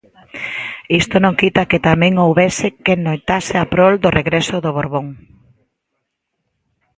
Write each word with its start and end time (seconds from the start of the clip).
Isto 1.01 1.15
non 1.23 1.37
quita 1.41 1.69
que 1.69 1.83
tamén 1.87 2.13
houbese 2.23 2.67
quen 2.85 2.99
loitase 3.07 3.55
a 3.59 3.65
prol 3.73 3.93
do 4.03 4.09
regreso 4.19 4.55
do 4.65 4.71
Borbón. 4.77 5.07